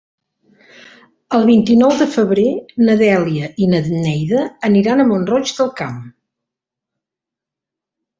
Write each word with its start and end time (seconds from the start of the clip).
El 1.39 1.43
vint-i-nou 1.49 1.91
de 1.99 2.07
febrer 2.13 2.45
na 2.87 2.95
Dèlia 3.01 3.49
i 3.65 3.67
na 3.73 3.81
Neida 3.89 4.45
aniran 4.71 5.03
a 5.03 5.05
Mont-roig 5.11 5.53
del 5.59 5.71
Camp. 5.83 6.01